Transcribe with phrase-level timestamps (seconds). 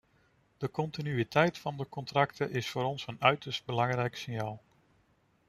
[0.57, 4.61] De continuïteit van de contracten is voor ons een uiterst belangrijk signaal.